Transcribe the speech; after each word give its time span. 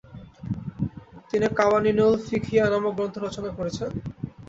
তিনি 1.29 1.47
কাওয়ানিনুল 1.57 2.13
ফিকহিয়া 2.25 2.65
নামক 2.71 2.93
গ্রন্থ 2.97 3.15
রচনা 3.19 3.49
করেছেন। 3.57 3.89